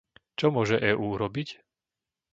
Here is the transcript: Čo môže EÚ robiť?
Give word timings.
Čo 0.39 0.47
môže 0.55 0.77
EÚ 0.91 1.07
robiť? 1.23 1.49